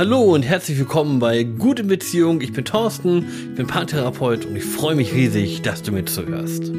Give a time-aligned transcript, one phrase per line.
[0.00, 2.40] Hallo und herzlich willkommen bei Gute Beziehung.
[2.40, 3.18] Ich bin Thorsten,
[3.50, 6.72] ich bin Paartherapeut und ich freue mich riesig, dass du mir zuhörst.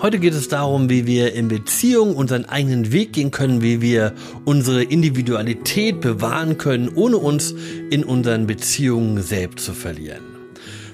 [0.00, 4.14] Heute geht es darum, wie wir in Beziehung unseren eigenen Weg gehen können, wie wir
[4.46, 7.54] unsere Individualität bewahren können, ohne uns
[7.90, 10.24] in unseren Beziehungen selbst zu verlieren.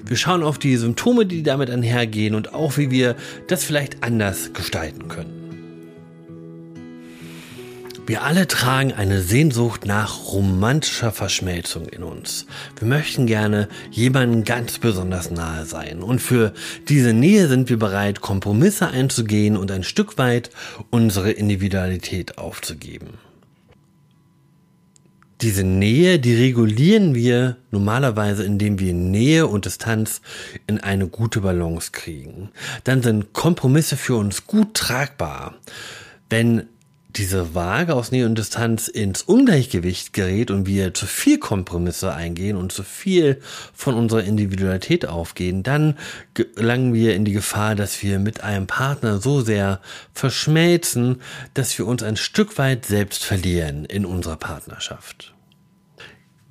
[0.05, 3.15] Wir schauen auf die Symptome, die damit einhergehen und auch, wie wir
[3.47, 5.40] das vielleicht anders gestalten können.
[8.11, 12.45] Wir alle tragen eine Sehnsucht nach romantischer Verschmelzung in uns.
[12.77, 16.03] Wir möchten gerne jemandem ganz besonders nahe sein.
[16.03, 16.51] Und für
[16.89, 20.49] diese Nähe sind wir bereit, Kompromisse einzugehen und ein Stück weit
[20.89, 23.11] unsere Individualität aufzugeben.
[25.39, 30.19] Diese Nähe, die regulieren wir normalerweise, indem wir Nähe und Distanz
[30.67, 32.49] in eine gute Balance kriegen.
[32.83, 35.55] Dann sind Kompromisse für uns gut tragbar.
[36.29, 36.67] Wenn
[37.15, 42.57] diese Waage aus Nähe und Distanz ins Ungleichgewicht gerät und wir zu viel Kompromisse eingehen
[42.57, 43.41] und zu viel
[43.73, 45.97] von unserer Individualität aufgehen, dann
[46.33, 49.81] gelangen wir in die Gefahr, dass wir mit einem Partner so sehr
[50.13, 51.21] verschmelzen,
[51.53, 55.33] dass wir uns ein Stück weit selbst verlieren in unserer Partnerschaft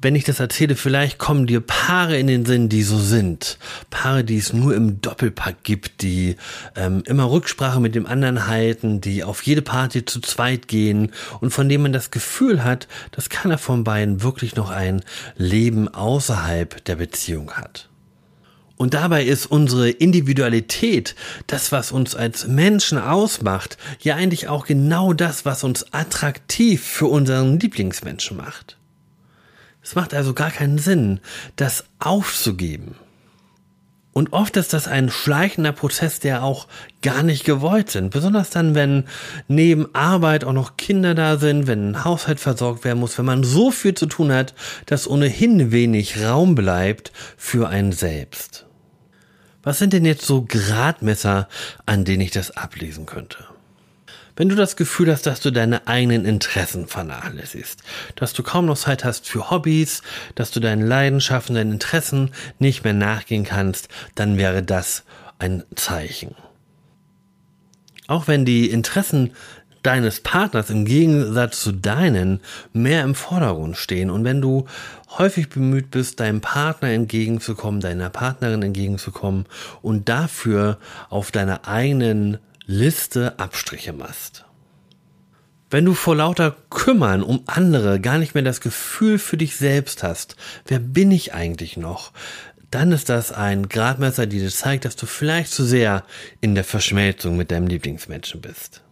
[0.02, 3.58] wenn ich das erzähle, vielleicht kommen dir Paare in den Sinn, die so sind.
[3.90, 6.36] Paare, die es nur im Doppelpack gibt, die
[6.74, 11.50] ähm, immer Rücksprache mit dem anderen halten, die auf jede Party zu zweit gehen und
[11.50, 15.02] von dem man das Gefühl hat, dass keiner von beiden wirklich noch ein
[15.36, 17.88] Leben außerhalb der Beziehung hat.
[18.78, 21.14] Und dabei ist unsere Individualität,
[21.46, 27.06] das, was uns als Menschen ausmacht, ja eigentlich auch genau das, was uns attraktiv für
[27.08, 28.79] unseren Lieblingsmenschen macht.
[29.82, 31.20] Es macht also gar keinen Sinn,
[31.56, 32.96] das aufzugeben.
[34.12, 36.66] Und oft ist das ein schleichender Prozess, der auch
[37.00, 38.10] gar nicht gewollt sind.
[38.10, 39.04] Besonders dann, wenn
[39.46, 43.44] neben Arbeit auch noch Kinder da sind, wenn ein Haushalt versorgt werden muss, wenn man
[43.44, 44.54] so viel zu tun hat,
[44.86, 48.66] dass ohnehin wenig Raum bleibt für einen selbst.
[49.62, 51.48] Was sind denn jetzt so Gradmesser,
[51.86, 53.44] an denen ich das ablesen könnte?
[54.36, 57.82] Wenn du das Gefühl hast, dass du deine eigenen Interessen vernachlässigst,
[58.16, 60.02] dass du kaum noch Zeit hast für Hobbys,
[60.34, 65.04] dass du deinen Leidenschaften, deinen Interessen nicht mehr nachgehen kannst, dann wäre das
[65.38, 66.34] ein Zeichen.
[68.06, 69.32] Auch wenn die Interessen
[69.82, 72.40] deines Partners im Gegensatz zu deinen
[72.72, 74.66] mehr im Vordergrund stehen und wenn du
[75.18, 79.46] häufig bemüht bist, deinem Partner entgegenzukommen, deiner Partnerin entgegenzukommen
[79.80, 82.38] und dafür auf deiner eigenen
[82.72, 84.44] Liste Abstriche machst.
[85.70, 90.04] Wenn du vor lauter Kümmern um andere gar nicht mehr das Gefühl für dich selbst
[90.04, 90.36] hast,
[90.68, 92.12] wer bin ich eigentlich noch,
[92.70, 96.04] dann ist das ein Gradmesser, die dir zeigt, dass du vielleicht zu sehr
[96.40, 98.82] in der Verschmelzung mit deinem Lieblingsmenschen bist.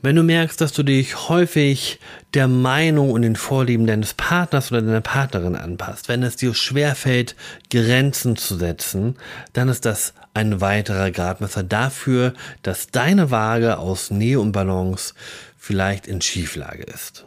[0.00, 2.00] Wenn du merkst, dass du dich häufig
[2.32, 7.36] der Meinung und den Vorlieben deines Partners oder deiner Partnerin anpasst, wenn es dir schwerfällt,
[7.70, 9.16] Grenzen zu setzen,
[9.52, 15.14] dann ist das ein weiterer Gradmesser dafür, dass deine Waage aus Nähe und Balance
[15.56, 17.24] vielleicht in Schieflage ist.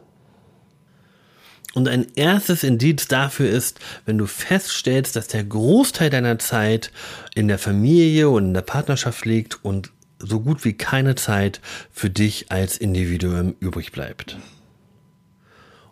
[1.73, 6.91] Und ein erstes Indiz dafür ist, wenn du feststellst, dass der Großteil deiner Zeit
[7.35, 12.09] in der Familie und in der Partnerschaft liegt und so gut wie keine Zeit für
[12.09, 14.37] dich als Individuum übrig bleibt.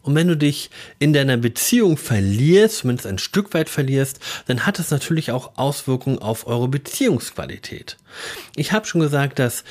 [0.07, 0.69] Und wenn du dich
[0.99, 6.19] in deiner Beziehung verlierst, zumindest ein Stück weit verlierst, dann hat es natürlich auch Auswirkungen
[6.19, 7.97] auf eure Beziehungsqualität.
[8.55, 9.65] Ich habe schon gesagt, dass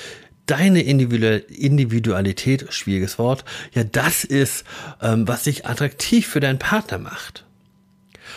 [0.45, 4.65] deine Individualität, schwieriges Wort, ja das ist,
[5.03, 7.45] ähm, was dich attraktiv für deinen Partner macht.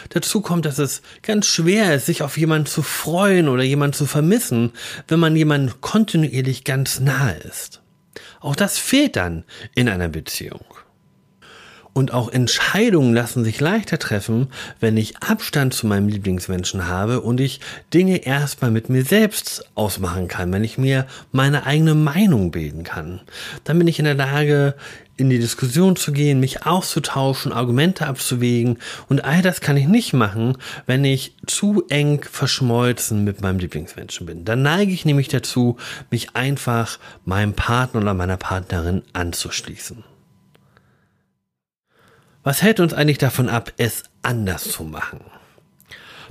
[0.10, 4.06] Dazu kommt, dass es ganz schwer ist, sich auf jemanden zu freuen oder jemanden zu
[4.06, 4.72] vermissen,
[5.08, 7.82] wenn man jemanden kontinuierlich ganz nahe ist.
[8.40, 9.44] Auch das fehlt dann
[9.76, 10.64] in einer Beziehung.
[11.94, 14.48] Und auch Entscheidungen lassen sich leichter treffen,
[14.80, 17.60] wenn ich Abstand zu meinem Lieblingsmenschen habe und ich
[17.94, 23.22] Dinge erstmal mit mir selbst ausmachen kann, wenn ich mir meine eigene Meinung bilden kann.
[23.64, 24.76] Dann bin ich in der Lage,
[25.20, 28.78] in die Diskussion zu gehen, mich auszutauschen, Argumente abzuwägen
[29.10, 34.26] und all das kann ich nicht machen, wenn ich zu eng verschmolzen mit meinem Lieblingsmenschen
[34.26, 34.46] bin.
[34.46, 35.78] Dann neige ich nämlich dazu,
[36.10, 40.04] mich einfach meinem Partner oder meiner Partnerin anzuschließen.
[42.44, 45.22] Was hält uns eigentlich davon ab, es anders zu machen?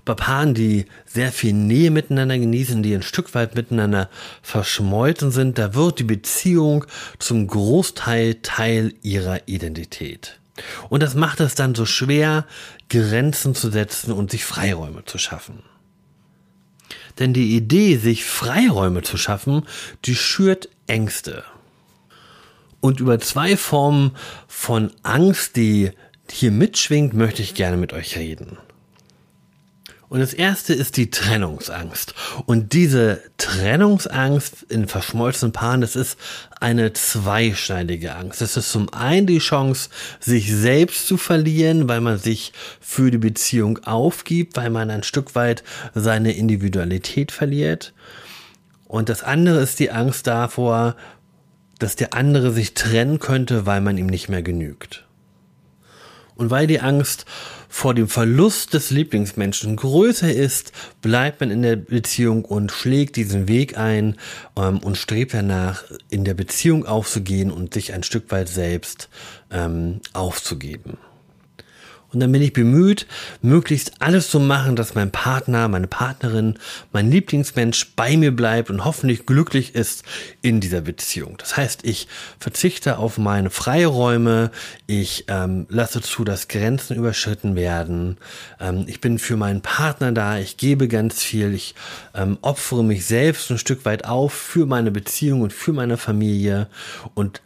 [0.05, 4.09] Bei Paaren, die sehr viel Nähe miteinander genießen, die ein Stück weit miteinander
[4.41, 6.87] verschmolzen sind, da wird die Beziehung
[7.19, 10.41] zum Großteil Teil ihrer Identität.
[10.89, 12.47] Und das macht es dann so schwer,
[12.89, 15.63] Grenzen zu setzen und sich Freiräume zu schaffen.
[17.19, 19.67] Denn die Idee, sich Freiräume zu schaffen,
[20.07, 21.45] die schürt Ängste.
[22.81, 24.13] Und über zwei Formen
[24.47, 25.91] von Angst, die
[26.31, 28.59] hier mitschwingt, möchte ich gerne mit euch reden.
[30.09, 32.15] Und das erste ist die Trennungsangst.
[32.47, 36.19] Und diese Trennungsangst in verschmolzenen Paaren, das ist
[36.61, 38.41] eine zweischneidige Angst.
[38.41, 43.19] Es ist zum einen die Chance, sich selbst zu verlieren, weil man sich für die
[43.19, 45.63] Beziehung aufgibt, weil man ein Stück weit
[45.95, 47.93] seine Individualität verliert.
[48.87, 50.97] Und das andere ist die Angst davor,
[51.79, 55.05] dass der andere sich trennen könnte, weil man ihm nicht mehr genügt.
[56.39, 57.27] Und weil die Angst
[57.69, 60.73] vor dem Verlust des Lieblingsmenschen größer ist,
[61.03, 64.17] bleibt man in der Beziehung und schlägt diesen Weg ein
[64.57, 69.09] ähm, und strebt danach, in der Beziehung aufzugehen und sich ein Stück weit selbst
[69.51, 70.97] ähm, aufzugeben.
[72.13, 73.07] Und dann bin ich bemüht,
[73.43, 76.59] möglichst alles zu machen, dass mein Partner, meine Partnerin,
[76.91, 80.05] mein Lieblingsmensch bei mir bleibt und hoffentlich glücklich ist
[80.41, 81.37] in dieser Beziehung.
[81.37, 82.09] Das heißt, ich
[82.39, 84.51] verzichte auf meine Freiräume,
[84.87, 88.17] ich ähm, lasse zu, dass Grenzen überschritten werden,
[88.59, 91.75] ähm, ich bin für meinen Partner da, ich gebe ganz viel, ich
[92.15, 96.69] ähm, opfere mich selbst ein Stück weit auf für meine Beziehung und für meine Familie
[97.15, 97.43] und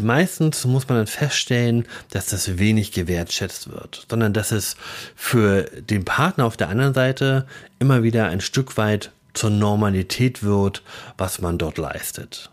[0.00, 4.76] meistens muss man dann feststellen, dass das wenig gewertschätzt wird, sondern dass es
[5.16, 7.46] für den Partner auf der anderen Seite
[7.78, 10.82] immer wieder ein Stück weit zur Normalität wird,
[11.16, 12.50] was man dort leistet.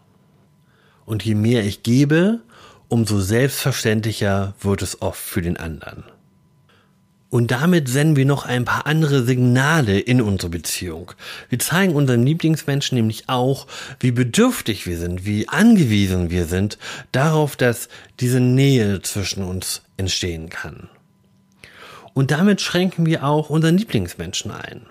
[1.05, 2.39] Und je mehr ich gebe,
[2.87, 6.03] umso selbstverständlicher wird es oft für den anderen.
[7.29, 11.11] Und damit senden wir noch ein paar andere Signale in unsere Beziehung.
[11.49, 13.67] Wir zeigen unseren Lieblingsmenschen nämlich auch,
[13.99, 16.79] wie bedürftig wir sind, wie angewiesen wir sind
[17.11, 17.87] darauf, dass
[18.19, 20.89] diese Nähe zwischen uns entstehen kann.
[22.15, 24.81] Und damit schränken wir auch unseren Lieblingsmenschen ein.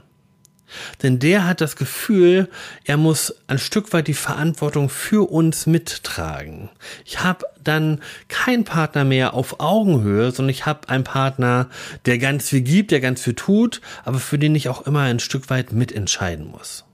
[1.02, 2.48] Denn der hat das Gefühl,
[2.84, 6.68] er muss ein Stück weit die Verantwortung für uns mittragen.
[7.04, 11.68] Ich habe dann keinen Partner mehr auf Augenhöhe, sondern ich habe einen Partner,
[12.06, 15.20] der ganz viel gibt, der ganz viel tut, aber für den ich auch immer ein
[15.20, 16.84] Stück weit mitentscheiden muss.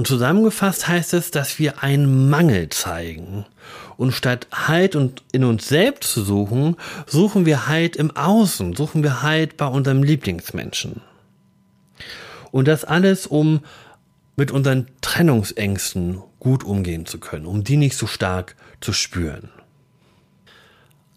[0.00, 3.44] Und zusammengefasst heißt es, dass wir einen Mangel zeigen.
[3.98, 6.76] Und statt Halt und in uns selbst zu suchen,
[7.06, 11.02] suchen wir Halt im Außen, suchen wir Halt bei unserem Lieblingsmenschen.
[12.50, 13.60] Und das alles, um
[14.36, 19.50] mit unseren Trennungsängsten gut umgehen zu können, um die nicht so stark zu spüren.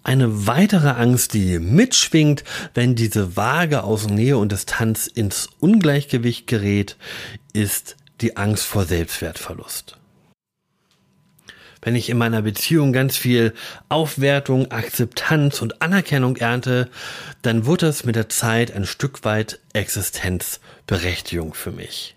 [0.03, 2.43] Eine weitere Angst, die mitschwingt,
[2.73, 6.97] wenn diese Waage aus Nähe und Distanz ins Ungleichgewicht gerät,
[7.53, 9.97] ist die Angst vor Selbstwertverlust.
[11.83, 13.53] Wenn ich in meiner Beziehung ganz viel
[13.89, 16.89] Aufwertung, Akzeptanz und Anerkennung ernte,
[17.41, 22.15] dann wird das mit der Zeit ein Stück weit Existenzberechtigung für mich.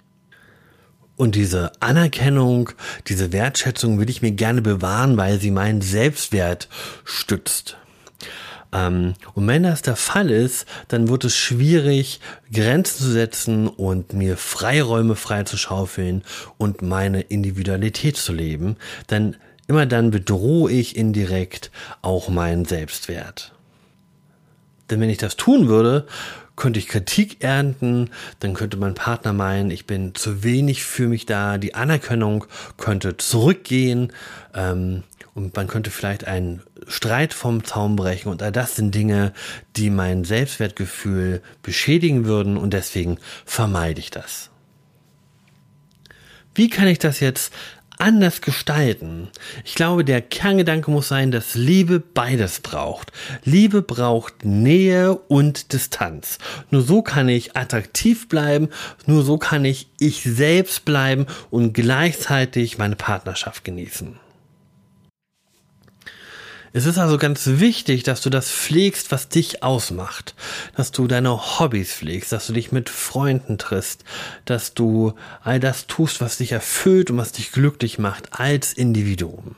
[1.16, 2.70] Und diese Anerkennung,
[3.08, 6.68] diese Wertschätzung will ich mir gerne bewahren, weil sie meinen Selbstwert
[7.04, 7.78] stützt.
[8.72, 12.20] Ähm, und wenn das der Fall ist, dann wird es schwierig,
[12.52, 16.22] Grenzen zu setzen und mir Freiräume freizuschaufeln
[16.58, 18.76] und meine Individualität zu leben.
[19.10, 19.36] Denn
[19.68, 21.70] Immer dann bedrohe ich indirekt
[22.02, 23.52] auch meinen Selbstwert.
[24.90, 26.06] Denn wenn ich das tun würde,
[26.54, 28.10] könnte ich Kritik ernten,
[28.40, 32.46] dann könnte mein Partner meinen, ich bin zu wenig für mich da, die Anerkennung
[32.78, 34.12] könnte zurückgehen
[34.54, 35.02] ähm,
[35.34, 39.32] und man könnte vielleicht einen Streit vom Zaum brechen und all das sind Dinge,
[39.76, 44.50] die mein Selbstwertgefühl beschädigen würden und deswegen vermeide ich das.
[46.54, 47.52] Wie kann ich das jetzt
[47.98, 49.28] anders gestalten.
[49.64, 53.12] Ich glaube, der Kerngedanke muss sein, dass Liebe beides braucht.
[53.44, 56.38] Liebe braucht Nähe und Distanz.
[56.70, 58.68] Nur so kann ich attraktiv bleiben,
[59.06, 64.25] nur so kann ich ich selbst bleiben und gleichzeitig meine Partnerschaft genießen.
[66.76, 70.34] Es ist also ganz wichtig, dass du das pflegst, was dich ausmacht.
[70.76, 74.04] Dass du deine Hobbys pflegst, dass du dich mit Freunden triffst,
[74.44, 79.56] dass du all das tust, was dich erfüllt und was dich glücklich macht als Individuum.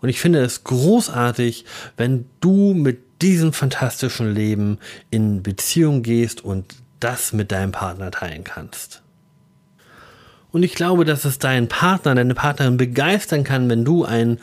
[0.00, 1.64] Und ich finde es großartig,
[1.96, 4.78] wenn du mit diesem fantastischen Leben
[5.10, 9.02] in Beziehung gehst und das mit deinem Partner teilen kannst.
[10.52, 14.38] Und ich glaube, dass es deinen Partner, deine Partnerin begeistern kann, wenn du ein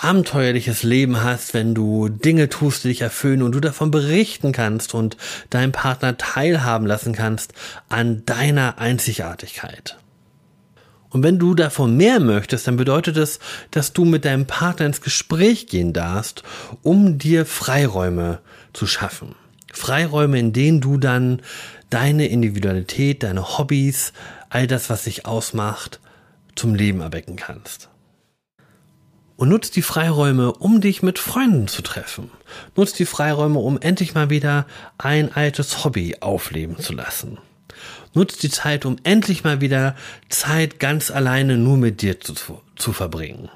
[0.00, 4.94] abenteuerliches Leben hast, wenn du Dinge tust, die dich erfüllen und du davon berichten kannst
[4.94, 5.16] und
[5.50, 7.52] deinen Partner teilhaben lassen kannst
[7.88, 9.98] an deiner Einzigartigkeit.
[11.10, 13.40] Und wenn du davon mehr möchtest, dann bedeutet es,
[13.72, 16.44] dass du mit deinem Partner ins Gespräch gehen darfst,
[16.82, 18.38] um dir Freiräume
[18.72, 19.34] zu schaffen.
[19.72, 21.42] Freiräume, in denen du dann
[21.90, 24.12] deine Individualität, deine Hobbys,
[24.48, 26.00] all das, was dich ausmacht,
[26.54, 27.88] zum Leben erwecken kannst.
[29.40, 32.30] Und nutz die Freiräume, um dich mit Freunden zu treffen.
[32.76, 34.66] Nutz die Freiräume, um endlich mal wieder
[34.98, 37.38] ein altes Hobby aufleben zu lassen.
[38.12, 39.96] Nutz die Zeit, um endlich mal wieder
[40.28, 42.34] Zeit ganz alleine nur mit dir zu,
[42.76, 43.48] zu verbringen.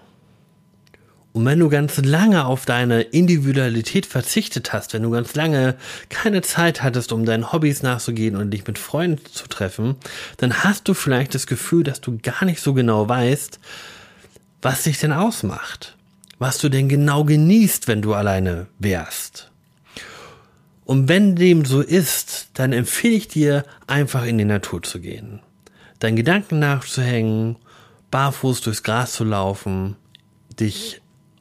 [1.35, 5.75] Und wenn du ganz lange auf deine Individualität verzichtet hast, wenn du ganz lange
[6.09, 9.97] keine Zeit hattest, um deinen Hobbys nachzugehen und dich mit Freunden zu treffen,
[10.39, 13.61] dann hast du vielleicht das Gefühl, dass du gar nicht so genau weißt,
[14.65, 15.97] was dich denn ausmacht.
[16.39, 19.51] Was du denn genau genießt, wenn du alleine wärst.
[20.85, 25.41] Und wenn dem so ist, dann empfehle ich dir, einfach in die Natur zu gehen.
[25.99, 27.57] Deinen Gedanken nachzuhängen,
[28.11, 29.97] barfuß durchs Gras zu laufen,
[30.59, 31.01] dich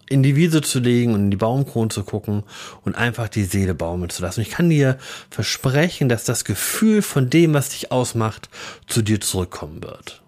[0.09, 2.43] in die Wiese zu legen und in die Baumkronen zu gucken
[2.83, 4.41] und einfach die Seele baumeln zu lassen.
[4.41, 4.97] Ich kann dir
[5.29, 8.49] versprechen, dass das Gefühl von dem, was dich ausmacht,
[8.87, 10.22] zu dir zurückkommen wird.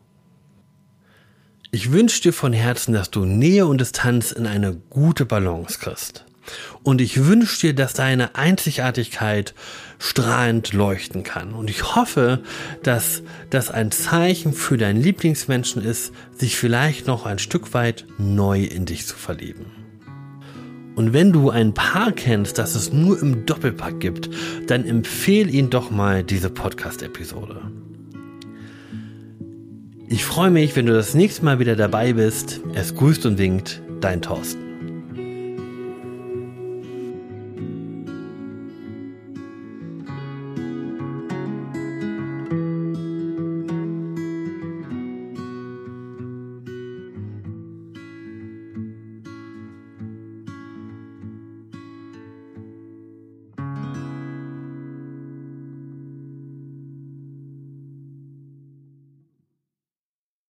[1.75, 6.24] Ich wünsche dir von Herzen, dass du Nähe und Distanz in eine gute Balance kriegst.
[6.84, 9.53] Und ich wünsche dir, dass deine Einzigartigkeit
[10.00, 11.51] strahlend leuchten kann.
[11.51, 12.39] Und ich hoffe,
[12.82, 18.63] dass das ein Zeichen für deinen Lieblingsmenschen ist, sich vielleicht noch ein Stück weit neu
[18.63, 19.65] in dich zu verlieben.
[20.96, 24.29] Und wenn du ein Paar kennst, das es nur im Doppelpack gibt,
[24.67, 27.63] dann empfehle ihn doch mal diese Podcast-Episode.
[30.07, 32.62] Ich freue mich, wenn du das nächste Mal wieder dabei bist.
[32.75, 34.75] Es grüßt und winkt, dein Thorsten.